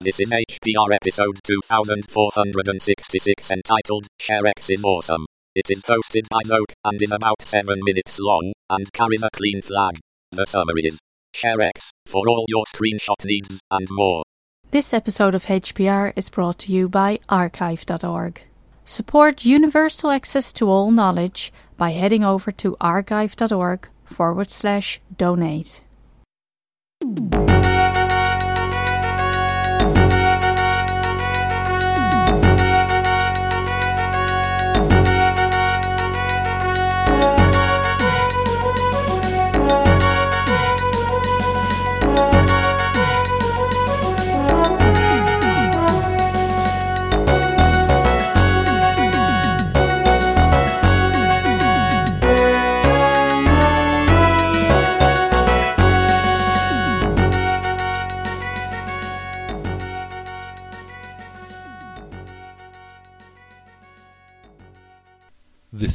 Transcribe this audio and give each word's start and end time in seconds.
This 0.00 0.20
is 0.20 0.30
HPR 0.30 0.94
episode 0.94 1.40
2466 1.42 3.50
entitled 3.50 4.06
ShareX 4.20 4.70
is 4.70 4.84
Awesome. 4.84 5.26
It 5.56 5.70
is 5.70 5.82
hosted 5.82 6.28
by 6.30 6.38
Zoke 6.46 6.72
and 6.84 7.02
is 7.02 7.10
about 7.10 7.42
7 7.42 7.80
minutes 7.82 8.20
long 8.20 8.52
and 8.70 8.92
carries 8.92 9.24
a 9.24 9.30
clean 9.32 9.60
flag. 9.60 9.98
The 10.30 10.46
summary 10.46 10.82
is 10.82 11.00
ShareX 11.34 11.88
for 12.06 12.28
all 12.28 12.44
your 12.46 12.62
screenshot 12.66 13.24
needs 13.24 13.58
and 13.72 13.88
more. 13.90 14.22
This 14.70 14.94
episode 14.94 15.34
of 15.34 15.46
HPR 15.46 16.12
is 16.14 16.30
brought 16.30 16.60
to 16.60 16.72
you 16.72 16.88
by 16.88 17.18
archive.org. 17.28 18.42
Support 18.84 19.44
universal 19.44 20.12
access 20.12 20.52
to 20.52 20.70
all 20.70 20.92
knowledge 20.92 21.52
by 21.76 21.90
heading 21.90 22.22
over 22.22 22.52
to 22.52 22.76
archive.org 22.80 23.88
forward 24.04 24.52
slash 24.52 25.00
donate. 25.16 25.80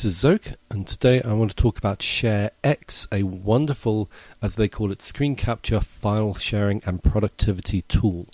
This 0.04 0.16
is 0.16 0.20
Zoke, 0.20 0.56
and 0.70 0.86
today 0.86 1.22
I 1.22 1.32
want 1.32 1.52
to 1.52 1.56
talk 1.56 1.78
about 1.78 2.00
ShareX, 2.00 3.08
a 3.10 3.24
wonderful, 3.24 4.12
as 4.42 4.58
they 4.58 4.68
call 4.68 4.92
it, 4.92 5.02
screen 5.02 5.38
capture, 5.38 5.80
file 5.80 6.34
sharing, 6.34 6.84
and 6.86 7.02
productivity 7.02 7.84
tool. 7.84 8.28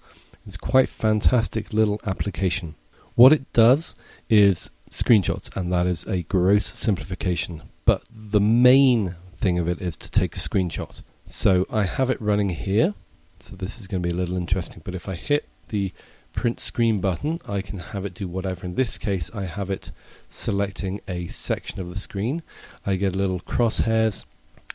It's 0.44 0.58
quite 0.58 0.90
fantastic 0.90 1.72
little 1.72 2.02
application. 2.08 2.74
What 3.14 3.34
it 3.34 3.54
does 3.54 3.96
is 4.32 4.72
screenshots, 4.90 5.56
and 5.56 5.72
that 5.72 5.86
is 5.86 6.06
a 6.06 6.24
gross 6.24 6.66
simplification. 6.66 7.62
But 7.86 8.02
the 8.10 8.42
main 8.42 9.16
thing 9.36 9.60
of 9.60 9.70
it 9.70 9.80
is 9.80 9.96
to 9.98 10.10
take 10.10 10.36
a 10.36 10.40
screenshot. 10.40 11.04
So 11.28 11.68
I 11.70 11.84
have 11.84 12.10
it 12.10 12.20
running 12.20 12.50
here. 12.50 12.96
So 13.38 13.56
this 13.56 13.80
is 13.80 13.88
going 13.88 14.02
to 14.02 14.10
be 14.10 14.16
a 14.16 14.18
little 14.18 14.38
interesting. 14.38 14.82
But 14.84 14.96
if 14.96 15.08
I 15.08 15.14
hit 15.14 15.48
the 15.68 15.94
print 16.40 16.58
screen 16.58 17.02
button, 17.02 17.38
I 17.50 17.60
can 17.62 17.80
have 17.80 18.06
it 18.06 18.14
do 18.14 18.26
whatever. 18.26 18.66
In 18.66 18.76
this 18.76 18.98
case, 18.98 19.30
I 19.34 19.44
have 19.44 19.70
it 19.70 19.92
selecting 20.30 21.02
a 21.06 21.28
section 21.28 21.82
of 21.82 21.90
the 21.90 22.00
screen. 22.00 22.44
I 22.86 22.96
get 22.96 23.14
a 23.14 23.18
little 23.18 23.42
crosshairs 23.42 24.24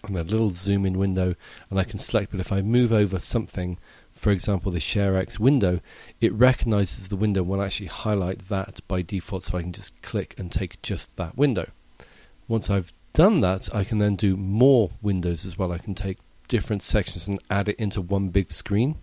and 0.03 0.15
a 0.15 0.25
little 0.25 0.51
zoom 0.51 0.84
in 0.84 0.98
window, 0.98 1.37
and 1.71 1.81
I 1.81 1.84
can 1.84 1.98
select. 1.98 2.33
But 2.33 2.41
if 2.41 2.53
I 2.53 2.61
move 2.61 2.93
over 2.93 3.19
something, 3.19 3.79
for 4.12 4.31
example, 4.31 4.73
the 4.73 4.79
ShareX 4.79 5.39
window, 5.39 5.81
it 6.21 6.34
recognizes 6.34 7.09
the 7.09 7.17
window 7.17 7.41
and 7.41 7.48
will 7.48 7.62
actually 7.62 7.87
highlight 7.87 8.51
that 8.51 8.81
by 8.87 9.01
default, 9.01 9.45
so 9.45 9.56
I 9.56 9.62
can 9.62 9.73
just 9.73 10.03
click 10.03 10.34
and 10.37 10.53
take 10.53 10.83
just 10.83 11.17
that 11.17 11.39
window. 11.39 11.71
Once 12.47 12.69
I've 12.69 12.93
done 13.15 13.41
that, 13.41 13.75
I 13.75 13.84
can 13.84 14.01
then 14.01 14.17
do 14.17 14.37
more 14.37 14.91
windows 15.01 15.47
as 15.47 15.56
well. 15.56 15.73
I 15.73 15.78
can 15.78 15.95
take 15.95 16.19
different 16.47 16.83
sections 16.83 17.27
and 17.27 17.41
add 17.49 17.71
it 17.71 17.77
into 17.77 18.03
one 18.03 18.28
big 18.28 18.53
screen. 18.53 18.97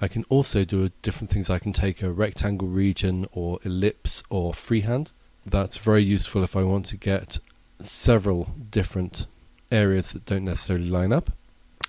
I 0.00 0.08
can 0.08 0.24
also 0.28 0.64
do 0.64 0.90
different 1.02 1.30
things. 1.30 1.50
I 1.50 1.58
can 1.58 1.72
take 1.72 2.02
a 2.02 2.10
rectangle 2.10 2.68
region 2.68 3.26
or 3.32 3.58
ellipse 3.62 4.22
or 4.28 4.52
freehand. 4.52 5.12
That's 5.46 5.76
very 5.76 6.02
useful 6.02 6.42
if 6.42 6.56
I 6.56 6.62
want 6.62 6.86
to 6.86 6.96
get 6.96 7.38
several 7.80 8.50
different 8.70 9.26
areas 9.70 10.12
that 10.12 10.24
don't 10.24 10.44
necessarily 10.44 10.88
line 10.88 11.12
up. 11.12 11.30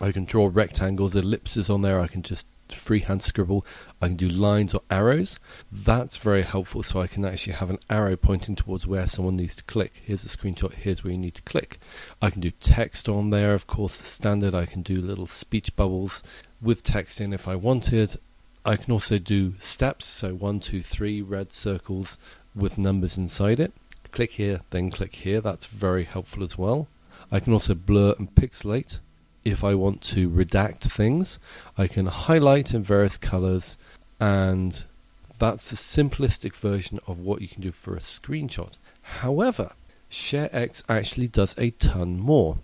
I 0.02 0.12
can 0.12 0.26
draw 0.26 0.50
rectangles, 0.52 1.16
ellipses 1.16 1.70
on 1.70 1.82
there. 1.82 2.02
I 2.02 2.08
can 2.08 2.22
just 2.22 2.46
freehand 2.70 3.22
scribble. 3.22 3.66
I 4.02 4.08
can 4.08 4.18
do 4.18 4.28
lines 4.28 4.74
or 4.74 4.82
arrows. 4.90 5.40
That's 5.72 6.18
very 6.18 6.44
helpful 6.44 6.84
so 6.84 7.00
I 7.00 7.08
can 7.08 7.24
actually 7.24 7.54
have 7.54 7.70
an 7.70 7.80
arrow 7.90 8.16
pointing 8.16 8.56
towards 8.56 8.88
where 8.88 9.08
someone 9.08 9.36
needs 9.36 9.56
to 9.56 9.64
click. 9.64 10.02
Here's 10.04 10.26
a 10.26 10.30
screenshot, 10.30 10.74
here's 10.74 11.04
where 11.04 11.12
you 11.12 11.20
need 11.20 11.36
to 11.36 11.42
click. 11.44 11.80
I 12.22 12.30
can 12.30 12.42
do 12.42 12.52
text 12.52 13.08
on 13.08 13.30
there, 13.30 13.54
of 13.54 13.68
course, 13.68 14.00
the 14.00 14.06
standard. 14.06 14.56
I 14.56 14.66
can 14.66 14.82
do 14.82 15.00
little 15.00 15.28
speech 15.28 15.76
bubbles 15.76 16.24
with 16.66 16.84
text 16.84 17.22
in 17.22 17.32
if 17.32 17.48
I 17.48 17.56
wanted. 17.56 18.18
I 18.66 18.76
can 18.76 18.92
also 18.92 19.20
do 19.20 19.54
steps, 19.60 20.06
so 20.06 20.34
one, 20.34 20.60
two, 20.60 20.82
three 20.82 21.22
red 21.22 21.54
circles 21.54 22.18
with 22.56 22.78
numbers 22.78 23.18
inside 23.18 23.60
it. 23.60 23.74
Click 24.12 24.34
here, 24.34 24.62
then 24.72 24.90
click 24.90 25.16
here. 25.16 25.40
That's 25.40 25.68
very 25.68 26.04
helpful 26.04 26.44
as 26.44 26.58
well. 26.58 26.88
I 27.32 27.40
can 27.40 27.54
also 27.54 27.76
blur 27.76 28.16
and 28.18 28.34
pixelate. 28.34 29.00
If 29.44 29.64
I 29.64 29.76
want 29.76 30.02
to 30.04 30.30
redact 30.30 30.82
things, 30.82 31.40
I 31.78 31.88
can 31.88 32.08
highlight 32.08 32.74
in 32.74 32.82
various 32.82 33.18
colors, 33.18 33.78
and 34.20 34.84
that's 35.38 35.70
the 35.70 35.76
simplistic 35.76 36.56
version 36.56 37.00
of 37.06 37.20
what 37.20 37.42
you 37.42 37.48
can 37.48 37.62
do 37.62 37.72
for 37.72 37.96
a 37.96 38.00
screenshot. 38.00 38.80
However, 39.02 39.74
ShareX 40.10 40.84
actually 40.90 41.28
does 41.28 41.56
a 41.60 41.70
ton 41.72 42.20
more. 42.20 42.58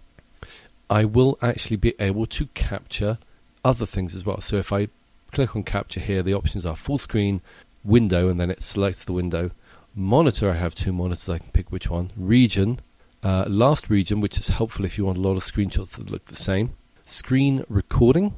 I 0.89 1.05
will 1.05 1.37
actually 1.41 1.77
be 1.77 1.93
able 1.99 2.25
to 2.27 2.47
capture 2.47 3.19
other 3.63 3.85
things 3.85 4.15
as 4.15 4.25
well. 4.25 4.41
So 4.41 4.57
if 4.57 4.71
I 4.71 4.87
click 5.31 5.55
on 5.55 5.63
capture 5.63 5.99
here, 5.99 6.23
the 6.23 6.33
options 6.33 6.65
are 6.65 6.75
full 6.75 6.97
screen, 6.97 7.41
window, 7.83 8.29
and 8.29 8.39
then 8.39 8.51
it 8.51 8.63
selects 8.63 9.03
the 9.03 9.13
window. 9.13 9.51
Monitor, 9.93 10.49
I 10.49 10.55
have 10.55 10.75
two 10.75 10.93
monitors, 10.93 11.27
I 11.27 11.39
can 11.39 11.51
pick 11.51 11.71
which 11.71 11.89
one. 11.89 12.11
Region, 12.15 12.79
uh, 13.23 13.45
last 13.47 13.89
region, 13.89 14.21
which 14.21 14.37
is 14.37 14.49
helpful 14.49 14.85
if 14.85 14.97
you 14.97 15.05
want 15.05 15.17
a 15.17 15.21
lot 15.21 15.37
of 15.37 15.43
screenshots 15.43 15.97
that 15.97 16.09
look 16.09 16.25
the 16.25 16.35
same. 16.35 16.75
Screen 17.05 17.65
recording, 17.67 18.35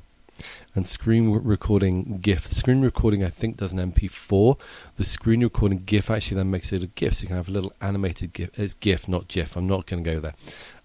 and 0.76 0.86
screen 0.86 1.30
recording 1.30 2.18
GIF. 2.18 2.48
Screen 2.48 2.82
recording, 2.82 3.24
I 3.24 3.30
think, 3.30 3.58
does 3.58 3.72
an 3.72 3.92
MP4. 3.92 4.58
The 4.96 5.06
screen 5.06 5.44
recording 5.44 5.78
GIF 5.80 6.10
actually 6.10 6.38
then 6.38 6.50
makes 6.50 6.74
it 6.74 6.82
a 6.82 6.88
GIF, 6.88 7.16
so 7.16 7.22
you 7.22 7.28
can 7.28 7.38
have 7.38 7.50
a 7.50 7.52
little 7.52 7.74
animated 7.82 8.34
GIF. 8.34 8.58
It's 8.60 8.74
GIF, 8.74 9.08
not 9.08 9.28
GIF. 9.28 9.56
I'm 9.56 9.68
not 9.68 9.86
going 9.86 10.04
to 10.04 10.12
go 10.12 10.20
there 10.20 10.34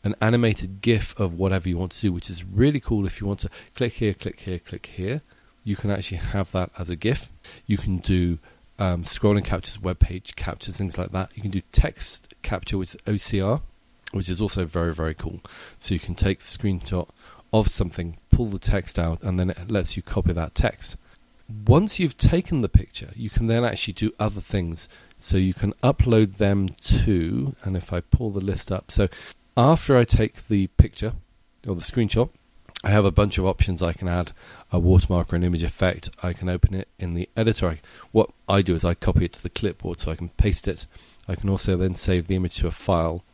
an 0.09 0.17
animated 0.23 0.81
GIF 0.81 1.19
of 1.21 1.35
whatever 1.35 1.69
you 1.69 1.77
want 1.77 1.93
to 1.93 2.01
do, 2.01 2.13
which 2.13 2.31
is 2.31 2.43
really 2.43 2.81
cool. 2.81 3.07
If 3.07 3.21
you 3.21 3.27
want 3.27 3.41
to 3.41 3.51
click 3.75 3.95
here, 3.95 4.15
click 4.15 4.41
here, 4.41 4.59
click 4.59 4.87
here, 4.87 5.21
you 5.65 5.77
can 5.77 5.91
actually 5.91 6.17
have 6.17 6.51
that 6.53 6.71
as 6.79 6.89
a 6.89 6.97
GIF. 6.97 7.31
You 7.67 7.77
can 7.77 7.99
do 7.99 8.39
um, 8.79 9.05
scrolling 9.05 9.45
captures, 9.45 9.79
web 9.81 9.99
page 9.99 10.35
captures, 10.35 10.79
things 10.79 10.97
like 10.97 11.13
that. 11.13 11.31
You 11.35 11.43
can 11.43 11.51
do 11.51 11.61
text 11.73 12.35
capture, 12.43 12.79
with 12.79 12.97
OCR, 13.05 13.61
which 14.13 14.31
is 14.31 14.41
also 14.41 14.65
very, 14.65 14.95
very 14.95 15.15
cool. 15.15 15.41
So 15.79 15.93
you 15.93 16.01
can 16.01 16.15
take 16.15 16.39
the 16.39 16.47
screenshot 16.47 17.09
of 17.53 17.69
something, 17.69 18.17
pull 18.31 18.47
the 18.47 18.59
text 18.59 18.99
out, 18.99 19.23
and 19.23 19.39
then 19.39 19.51
it 19.51 19.71
lets 19.71 19.95
you 19.95 20.03
copy 20.03 20.33
that 20.33 20.55
text. 20.55 20.97
Once 21.67 21.99
you've 21.99 22.17
taken 22.17 22.63
the 22.63 22.69
picture, 22.69 23.11
you 23.15 23.29
can 23.29 23.47
then 23.47 23.65
actually 23.65 23.95
do 23.95 24.13
other 24.19 24.41
things. 24.41 24.89
So 25.19 25.37
you 25.37 25.53
can 25.53 25.73
upload 25.83 26.37
them 26.37 26.69
to, 26.69 27.57
and 27.65 27.77
if 27.77 27.93
I 27.93 28.01
pull 28.01 28.31
the 28.31 28.41
list 28.41 28.71
up, 28.71 28.91
so 28.91 29.09
after 29.59 29.97
I 29.97 30.05
take 30.05 30.47
the 30.47 30.69
picture 30.69 31.15
or 31.67 31.75
the 31.75 31.83
screenshot, 31.83 32.31
I 32.85 32.91
have 32.91 33.05
a 33.05 33.11
bunch 33.11 33.39
of 33.39 33.45
options. 33.45 33.83
I 33.83 33.93
can 33.93 34.07
add 34.07 34.31
a 34.71 34.79
watermark 34.79 35.33
or 35.33 35.37
an 35.37 35.43
image 35.43 35.65
effect. 35.65 36.11
I 36.23 36.33
can 36.33 36.49
open 36.49 36.75
it 36.75 36.87
in 37.01 37.15
the 37.15 37.29
editor. 37.37 37.67
I, 37.67 37.81
what 38.13 38.31
I 38.49 38.63
do 38.63 38.77
is 38.77 38.85
I 38.85 38.95
copy 38.95 39.25
it 39.25 39.33
to 39.33 39.43
the 39.43 39.51
clipboard 39.51 39.99
so 39.99 40.13
I 40.13 40.15
can 40.15 40.29
paste 40.29 40.69
it. 40.69 40.87
I 41.27 41.35
can 41.35 41.49
also 41.49 41.77
then 41.77 41.97
save 41.97 42.29
the 42.29 42.37
image 42.37 42.59
to 42.59 42.69
a 42.69 42.71
file. 42.71 43.25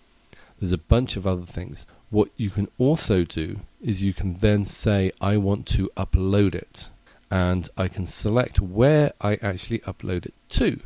There's 0.58 0.72
a 0.72 0.78
bunch 0.78 1.16
of 1.16 1.26
other 1.26 1.44
things. 1.44 1.86
What 2.08 2.30
you 2.38 2.48
can 2.48 2.68
also 2.78 3.24
do 3.24 3.60
is 3.82 4.02
you 4.02 4.14
can 4.14 4.34
then 4.38 4.64
say, 4.64 5.12
I 5.20 5.36
want 5.36 5.66
to 5.68 5.90
upload 5.94 6.54
it. 6.54 6.88
And 7.30 7.68
I 7.76 7.88
can 7.88 8.06
select 8.06 8.60
where 8.60 9.12
I 9.20 9.34
actually 9.42 9.80
upload 9.80 10.24
it 10.24 10.34
to. 10.50 10.80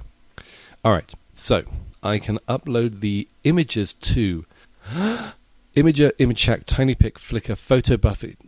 Alright, 0.84 1.14
so 1.32 1.62
I 2.02 2.18
can 2.18 2.38
upload 2.48 3.00
the 3.00 3.28
images 3.44 3.94
to 3.94 4.44
Imgur, 4.94 5.34
image 5.74 5.98
ImageShack, 5.98 6.64
TinyPic, 6.64 7.12
Flickr, 7.14 7.56
Photo 7.56 7.96
Bucket, 7.96 8.38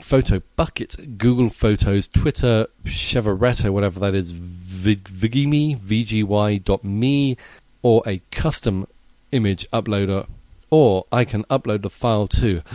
Photo 0.00 0.42
Bucket, 0.56 1.18
Google 1.18 1.50
Photos, 1.50 2.08
Twitter, 2.08 2.66
Chevereto, 2.84 3.70
whatever 3.70 4.00
that 4.00 4.14
is, 4.14 4.32
Vigimi, 4.32 5.78
VGY.me, 5.78 7.36
or 7.82 8.02
a 8.06 8.20
custom 8.30 8.86
image 9.32 9.68
uploader, 9.70 10.26
or 10.70 11.06
I 11.10 11.24
can 11.24 11.44
upload 11.44 11.82
the 11.82 11.90
file 11.90 12.26
to 12.28 12.62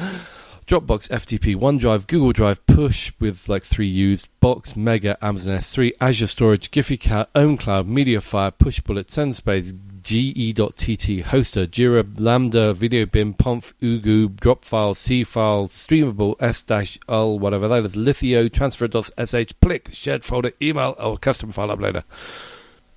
Dropbox, 0.65 1.09
FTP, 1.09 1.55
OneDrive, 1.57 2.07
Google 2.07 2.31
Drive, 2.31 2.65
puush 2.65 3.11
with 3.19 3.49
like 3.49 3.63
three 3.63 3.87
U's, 3.87 4.27
Box, 4.39 4.75
Mega, 4.77 5.17
Amazon 5.23 5.57
S3, 5.57 5.91
Azure 5.99 6.27
Storage, 6.27 6.71
Gfycat, 6.71 7.27
OwnCloud, 7.35 7.89
MediaFire, 7.89 8.53
Pushbullet, 8.53 9.07
SendSpace, 9.07 9.77
ge.tt, 10.03 11.23
Hostr, 11.23 11.67
Jira, 11.67 12.05
Lambda, 12.19 12.73
Video 12.73 13.05
Bin, 13.05 13.33
Pomf, 13.33 13.73
Uguu, 13.81 14.35
Drop 14.35 14.65
File, 14.65 14.93
Seafile, 14.93 15.69
Streamable, 15.69 16.35
S-Ul, 16.39 17.39
whatever 17.39 17.67
that 17.67 17.85
is, 17.85 17.95
Lithiio, 17.95 18.51
Transfer.sh, 18.51 19.53
Plik, 19.61 19.89
Shared 19.91 20.23
Folder, 20.23 20.51
Email, 20.61 20.95
or 20.99 21.17
Custom 21.17 21.51
File 21.51 21.69
Uploader. 21.69 22.03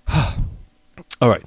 All 1.21 1.29
right. 1.29 1.45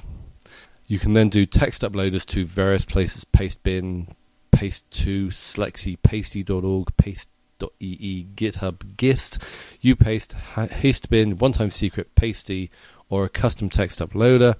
You 0.88 0.98
can 0.98 1.14
then 1.14 1.30
do 1.30 1.46
text 1.46 1.84
uploaders 1.84 2.26
to 2.28 2.46
various 2.46 2.86
places, 2.86 3.26
Pastebin, 3.26 4.16
Paste2, 4.52 5.28
Slexy, 5.28 5.98
Pastie.org, 6.02 6.98
Paste 6.98 7.30
Paste.ee, 7.60 8.28
GitHub, 8.36 8.98
Gist, 8.98 9.40
Upaste, 9.84 10.36
Hastebin, 10.56 11.40
One 11.40 11.52
Time 11.52 11.70
Secret, 11.70 12.16
Pastie, 12.16 12.70
or 13.10 13.26
a 13.26 13.30
custom 13.30 13.70
text 13.70 14.00
uploader. 14.00 14.56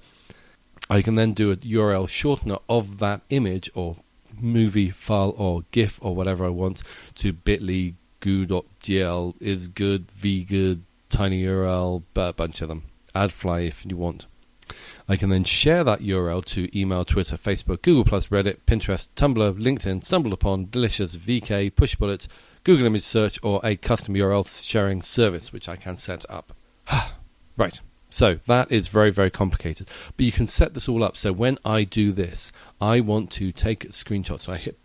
I 0.90 1.02
can 1.02 1.14
then 1.14 1.34
do 1.34 1.52
a 1.52 1.56
URL 1.56 2.08
shortener 2.08 2.60
of 2.68 2.98
that 2.98 3.20
image 3.30 3.70
or 3.74 3.96
movie 4.36 4.90
file 4.90 5.34
or 5.36 5.62
GIF 5.70 6.00
or 6.02 6.16
whatever 6.16 6.44
I 6.44 6.48
want 6.48 6.82
to 7.16 7.32
bit.ly, 7.32 7.94
goo.gl, 8.18 9.34
is 9.40 9.68
good, 9.68 10.08
vgood, 10.08 10.80
tiny 11.08 11.44
URL, 11.44 12.02
a 12.16 12.32
bunch 12.32 12.60
of 12.60 12.68
them. 12.68 12.82
AdFly 13.14 13.68
if 13.68 13.86
you 13.86 13.96
want. 13.96 14.26
I 15.08 15.16
can 15.16 15.30
then 15.30 15.44
share 15.44 15.84
that 15.84 16.00
URL 16.00 16.44
to 16.46 16.78
email, 16.78 17.04
Twitter, 17.04 17.36
Facebook, 17.36 17.82
Google 17.82 18.04
Reddit, 18.04 18.58
Pinterest, 18.66 19.08
Tumblr, 19.16 19.58
LinkedIn, 19.58 20.02
StumbleUpon, 20.02 20.70
Delicious, 20.70 21.16
VK, 21.16 21.72
Pushbullet, 21.72 22.26
Google 22.64 22.86
Image 22.86 23.02
Search, 23.02 23.38
or 23.42 23.60
a 23.64 23.76
custom 23.76 24.14
URL 24.14 24.46
sharing 24.64 25.02
service 25.02 25.52
which 25.52 25.68
I 25.68 25.76
can 25.76 25.96
set 25.96 26.24
up. 26.28 26.52
right. 27.56 27.80
So 28.10 28.40
that 28.46 28.70
is 28.70 28.88
very, 28.88 29.10
very 29.10 29.30
complicated. 29.30 29.88
But 30.16 30.26
you 30.26 30.32
can 30.32 30.46
set 30.46 30.74
this 30.74 30.88
all 30.88 31.02
up. 31.02 31.16
So 31.16 31.32
when 31.32 31.58
I 31.64 31.84
do 31.84 32.12
this, 32.12 32.52
I 32.80 33.00
want 33.00 33.30
to 33.32 33.52
take 33.52 33.84
a 33.84 33.88
screenshot. 33.88 34.40
So 34.40 34.52
I 34.52 34.56
hit 34.56 34.78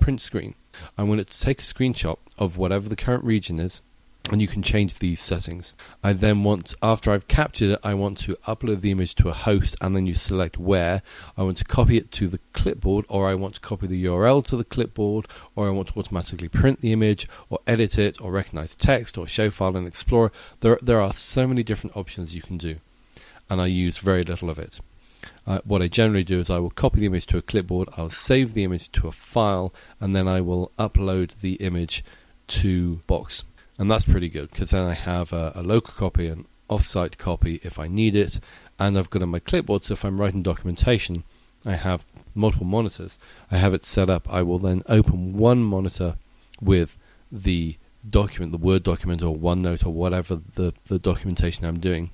print 0.00 0.20
screen. 0.20 0.54
I 0.96 1.02
want 1.02 1.20
it 1.20 1.28
to 1.28 1.40
take 1.40 1.60
a 1.60 1.62
screenshot 1.62 2.18
of 2.38 2.56
whatever 2.56 2.88
the 2.88 2.96
current 2.96 3.24
region 3.24 3.60
is 3.60 3.82
and 4.30 4.40
you 4.40 4.46
can 4.46 4.62
change 4.62 4.98
these 4.98 5.20
settings. 5.20 5.74
I 6.04 6.12
then 6.12 6.44
want, 6.44 6.74
after 6.82 7.10
I've 7.10 7.26
captured 7.26 7.70
it, 7.70 7.80
I 7.82 7.94
want 7.94 8.18
to 8.18 8.36
upload 8.46 8.80
the 8.80 8.90
image 8.90 9.14
to 9.16 9.28
a 9.28 9.32
host, 9.32 9.76
and 9.80 9.96
then 9.96 10.06
you 10.06 10.14
select 10.14 10.58
where. 10.58 11.02
I 11.36 11.42
want 11.42 11.56
to 11.58 11.64
copy 11.64 11.96
it 11.96 12.12
to 12.12 12.28
the 12.28 12.40
clipboard, 12.52 13.06
or 13.08 13.28
I 13.28 13.34
want 13.34 13.54
to 13.54 13.60
copy 13.60 13.86
the 13.86 14.04
URL 14.04 14.44
to 14.46 14.56
the 14.56 14.64
clipboard, 14.64 15.26
or 15.56 15.66
I 15.66 15.70
want 15.70 15.88
to 15.88 15.98
automatically 15.98 16.48
print 16.48 16.80
the 16.80 16.92
image, 16.92 17.28
or 17.48 17.60
edit 17.66 17.98
it, 17.98 18.20
or 18.20 18.30
recognize 18.30 18.76
text, 18.76 19.16
or 19.16 19.26
show 19.26 19.50
file 19.50 19.76
in 19.76 19.86
Explorer. 19.86 20.30
There, 20.60 20.78
there 20.82 21.00
are 21.00 21.12
so 21.12 21.46
many 21.46 21.62
different 21.62 21.96
options 21.96 22.34
you 22.34 22.42
can 22.42 22.58
do, 22.58 22.76
and 23.48 23.60
I 23.60 23.66
use 23.66 23.96
very 23.96 24.22
little 24.22 24.50
of 24.50 24.58
it. 24.58 24.80
Uh, 25.46 25.60
what 25.64 25.82
I 25.82 25.88
generally 25.88 26.24
do 26.24 26.38
is 26.38 26.48
I 26.48 26.58
will 26.58 26.70
copy 26.70 27.00
the 27.00 27.06
image 27.06 27.26
to 27.26 27.38
a 27.38 27.42
clipboard, 27.42 27.88
I'll 27.96 28.10
save 28.10 28.54
the 28.54 28.64
image 28.64 28.92
to 28.92 29.08
a 29.08 29.12
file, 29.12 29.74
and 29.98 30.14
then 30.14 30.28
I 30.28 30.40
will 30.40 30.72
upload 30.78 31.40
the 31.40 31.54
image 31.54 32.04
to 32.48 32.96
Box 33.06 33.44
and 33.80 33.90
that's 33.90 34.04
pretty 34.04 34.28
good 34.28 34.50
because 34.50 34.72
then 34.72 34.84
I 34.84 34.92
have 34.92 35.32
a, 35.32 35.52
a 35.54 35.62
local 35.62 35.94
copy, 35.94 36.26
an 36.26 36.44
off-site 36.68 37.16
copy 37.16 37.60
if 37.62 37.78
I 37.78 37.88
need 37.88 38.14
it, 38.14 38.38
and 38.78 38.98
I've 38.98 39.08
got 39.08 39.22
on 39.22 39.30
my 39.30 39.38
clipboard. 39.38 39.84
So 39.84 39.94
if 39.94 40.04
I'm 40.04 40.20
writing 40.20 40.42
documentation, 40.42 41.24
I 41.64 41.76
have 41.76 42.04
multiple 42.34 42.66
monitors. 42.66 43.18
I 43.50 43.56
have 43.56 43.72
it 43.72 43.86
set 43.86 44.10
up. 44.10 44.30
I 44.30 44.42
will 44.42 44.58
then 44.58 44.82
open 44.86 45.32
one 45.32 45.62
monitor 45.62 46.16
with 46.60 46.98
the 47.32 47.78
document, 48.08 48.52
the 48.52 48.58
Word 48.58 48.82
document 48.82 49.22
or 49.22 49.34
OneNote 49.34 49.86
or 49.86 49.94
whatever 49.94 50.38
the, 50.56 50.74
the 50.88 50.98
documentation 50.98 51.64
I'm 51.64 51.80
doing. 51.80 52.10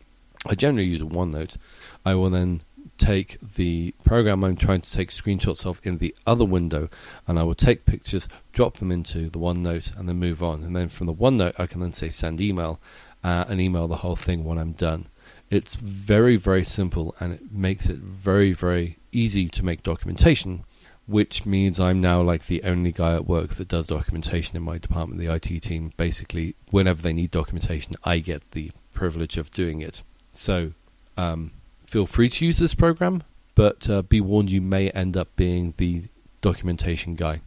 I 0.46 0.54
generally 0.54 0.86
use 0.86 1.02
OneNote. 1.02 1.56
I 2.04 2.14
will 2.14 2.30
then 2.30 2.62
take 2.98 3.38
the 3.54 3.94
program 4.04 4.44
I'm 4.44 4.56
trying 4.56 4.80
to 4.80 4.92
take 4.92 5.10
screenshots 5.10 5.66
of 5.66 5.80
in 5.82 5.98
the 5.98 6.14
other 6.26 6.44
window 6.44 6.88
and 7.26 7.38
I 7.38 7.42
will 7.42 7.54
take 7.54 7.86
pictures, 7.86 8.28
drop 8.52 8.78
them 8.78 8.90
into 8.90 9.28
the 9.28 9.38
OneNote 9.38 9.96
and 9.96 10.08
then 10.08 10.16
move 10.16 10.42
on. 10.42 10.62
And 10.62 10.74
then 10.74 10.88
from 10.88 11.06
the 11.06 11.14
OneNote, 11.14 11.58
I 11.58 11.66
can 11.66 11.80
then 11.80 11.92
say 11.92 12.08
send 12.08 12.40
email 12.40 12.80
uh, 13.22 13.44
and 13.48 13.60
email 13.60 13.88
the 13.88 13.96
whole 13.96 14.16
thing 14.16 14.44
when 14.44 14.58
I'm 14.58 14.72
done. 14.72 15.06
It's 15.50 15.74
very, 15.74 16.36
very 16.36 16.64
simple 16.64 17.14
and 17.20 17.32
it 17.32 17.52
makes 17.52 17.88
it 17.88 17.98
very, 17.98 18.52
very 18.52 18.98
easy 19.12 19.48
to 19.48 19.64
make 19.64 19.82
documentation, 19.82 20.64
which 21.06 21.46
means 21.46 21.78
I'm 21.78 22.00
now 22.00 22.20
like 22.22 22.46
the 22.46 22.62
only 22.64 22.92
guy 22.92 23.14
at 23.14 23.26
work 23.26 23.54
that 23.54 23.68
does 23.68 23.86
documentation 23.86 24.56
in 24.56 24.62
my 24.62 24.78
department, 24.78 25.20
the 25.20 25.32
IT 25.32 25.62
team. 25.62 25.92
Basically, 25.96 26.56
whenever 26.70 27.00
they 27.00 27.12
need 27.12 27.30
documentation, 27.30 27.94
I 28.04 28.18
get 28.18 28.50
the 28.50 28.72
privilege 28.92 29.36
of 29.36 29.52
doing 29.52 29.80
it. 29.80 30.02
So, 30.32 30.72
um, 31.16 31.52
feel 31.86 32.06
free 32.06 32.28
to 32.28 32.44
use 32.44 32.58
this 32.58 32.74
program, 32.74 33.22
but 33.54 33.88
uh, 33.88 34.02
be 34.02 34.20
warned 34.20 34.50
you 34.50 34.60
may 34.60 34.90
end 34.90 35.16
up 35.16 35.34
being 35.36 35.74
the 35.76 36.04
documentation 36.40 37.14
guy. 37.14 37.40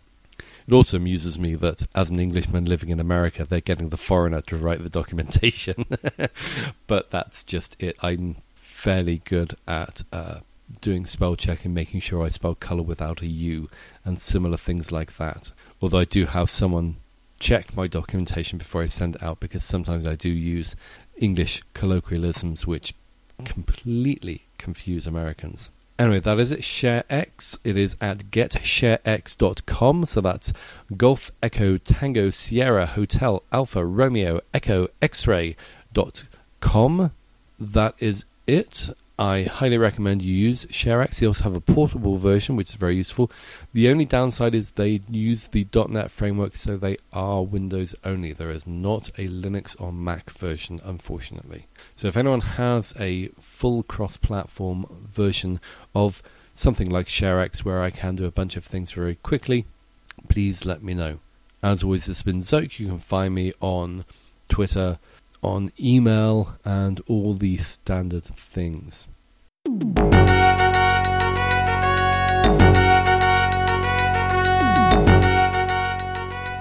It 0.67 0.73
also 0.73 0.97
amuses 0.97 1.39
me 1.39 1.55
that 1.55 1.87
as 1.95 2.11
an 2.11 2.19
Englishman 2.19 2.65
living 2.65 2.89
in 2.89 2.99
America, 2.99 3.43
they're 3.43 3.59
getting 3.59 3.89
the 3.89 3.97
foreigner 3.97 4.41
to 4.41 4.57
write 4.57 4.83
the 4.83 4.89
documentation. 4.89 5.85
but 6.87 7.09
that's 7.09 7.43
just 7.43 7.75
it. 7.79 7.97
I'm 8.01 8.37
fairly 8.55 9.21
good 9.25 9.55
at 9.67 10.03
uh, 10.13 10.39
doing 10.79 11.05
spell 11.05 11.35
check 11.35 11.65
and 11.65 11.73
making 11.73 12.01
sure 12.01 12.23
I 12.23 12.29
spell 12.29 12.55
colour 12.55 12.83
without 12.83 13.21
a 13.21 13.27
U 13.27 13.69
and 14.05 14.19
similar 14.19 14.57
things 14.57 14.91
like 14.91 15.17
that. 15.17 15.51
Although 15.81 15.99
I 15.99 16.05
do 16.05 16.25
have 16.25 16.49
someone 16.49 16.97
check 17.39 17.75
my 17.75 17.87
documentation 17.87 18.57
before 18.57 18.83
I 18.83 18.87
send 18.87 19.15
it 19.15 19.23
out 19.23 19.39
because 19.39 19.63
sometimes 19.63 20.05
I 20.05 20.15
do 20.15 20.29
use 20.29 20.75
English 21.17 21.63
colloquialisms 21.73 22.67
which 22.67 22.93
completely 23.45 24.43
confuse 24.57 25.07
Americans. 25.07 25.71
Anyway, 25.97 26.19
that 26.21 26.39
is 26.39 26.51
it. 26.53 26.61
ShareX. 26.61 27.59
It 27.65 27.75
is 27.75 27.97
at 27.99 28.31
getsharex.com. 28.31 30.05
So 30.05 30.21
that's 30.21 30.53
Golf 30.95 31.31
Echo 31.43 31.77
Tango 31.77 32.29
Sierra 32.29 32.85
Hotel 32.85 33.43
Alpha 33.51 33.85
Romeo 33.85 34.39
Echo 34.53 34.87
X-ray 35.01 35.57
dot 35.91 36.23
com. 36.61 37.11
That 37.59 37.95
is 37.99 38.23
it. 38.47 38.91
I 39.19 39.43
highly 39.43 39.77
recommend 39.77 40.21
you 40.21 40.33
use 40.33 40.65
ShareX. 40.67 41.19
They 41.19 41.27
also 41.27 41.43
have 41.43 41.55
a 41.55 41.59
portable 41.59 42.15
version, 42.15 42.55
which 42.55 42.69
is 42.69 42.75
very 42.75 42.95
useful. 42.95 43.29
The 43.73 43.89
only 43.89 44.05
downside 44.05 44.55
is 44.55 44.71
they 44.71 45.01
use 45.09 45.49
the 45.49 45.67
.NET 45.89 46.09
framework, 46.09 46.55
so 46.55 46.77
they 46.77 46.95
are 47.11 47.43
Windows 47.43 47.93
only. 48.05 48.31
There 48.31 48.49
is 48.49 48.65
not 48.65 49.09
a 49.19 49.27
Linux 49.27 49.75
or 49.77 49.91
Mac 49.91 50.29
version, 50.29 50.79
unfortunately. 50.85 51.65
So 51.95 52.07
if 52.07 52.15
anyone 52.15 52.39
has 52.39 52.93
a 52.97 53.27
full 53.41 53.83
cross-platform 53.83 55.09
version 55.11 55.59
of 55.93 56.23
something 56.53 56.89
like 56.89 57.07
ShareX, 57.07 57.65
where 57.65 57.81
I 57.81 57.91
can 57.91 58.15
do 58.15 58.25
a 58.25 58.31
bunch 58.31 58.55
of 58.55 58.63
things 58.63 58.93
very 58.93 59.15
quickly, 59.15 59.65
please 60.29 60.65
let 60.65 60.81
me 60.81 60.93
know. 60.93 61.19
As 61.61 61.83
always, 61.83 62.05
this 62.05 62.19
has 62.19 62.23
been 62.23 62.41
Zoke. 62.41 62.79
You 62.79 62.87
can 62.87 62.99
find 62.99 63.35
me 63.35 63.51
on 63.59 64.05
Twitter 64.47 64.97
on 65.41 65.71
email 65.79 66.55
and 66.65 67.01
all 67.07 67.33
the 67.33 67.57
standard 67.57 68.23
things. 68.23 69.07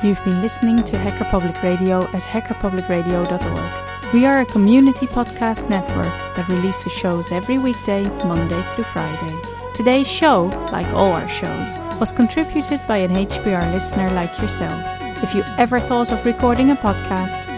You've 0.02 0.24
been 0.24 0.40
listening 0.40 0.84
to 0.84 0.96
Hacker 0.96 1.24
Public 1.24 1.60
Radio 1.62 2.02
at 2.08 2.22
hackerpublicradio.org. 2.22 4.14
We 4.14 4.24
are 4.24 4.40
a 4.40 4.46
community 4.46 5.06
podcast 5.06 5.68
network 5.68 6.36
that 6.36 6.48
releases 6.48 6.92
shows 6.92 7.32
every 7.32 7.58
weekday, 7.58 8.04
Monday 8.24 8.62
through 8.74 8.84
Friday. 8.84 9.36
Today's 9.74 10.08
show, 10.08 10.44
like 10.72 10.86
all 10.94 11.12
our 11.12 11.28
shows, 11.28 11.78
was 11.98 12.12
contributed 12.12 12.80
by 12.86 12.98
an 12.98 13.14
HPR 13.14 13.72
listener 13.72 14.08
like 14.12 14.38
yourself. 14.40 14.80
If 15.22 15.34
you 15.34 15.42
ever 15.58 15.80
thought 15.80 16.12
of 16.12 16.24
recording 16.24 16.70
a 16.70 16.76
podcast, 16.76 17.57